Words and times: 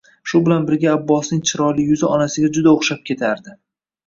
Shu 0.31 0.39
bilan 0.45 0.63
birga 0.69 0.87
Abbosning 0.93 1.43
chiroyli 1.49 1.85
yuzi 1.91 2.09
onasiga 2.09 2.51
juda 2.57 2.75
o`xshab 2.79 3.05
ketardi 3.13 3.57